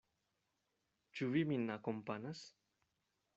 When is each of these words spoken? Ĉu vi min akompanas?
Ĉu 1.19 1.27
vi 1.35 1.43
min 1.51 1.67
akompanas? 1.75 2.43